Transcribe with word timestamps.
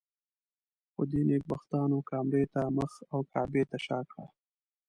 خو 0.91 1.01
دې 1.11 1.21
نېکبختانو 1.29 1.97
کامرې 2.09 2.43
ته 2.53 2.61
مخ 2.77 2.91
او 3.13 3.19
کعبې 3.33 3.63
ته 3.69 3.77
شا 3.85 3.99
کړه. 4.11 4.25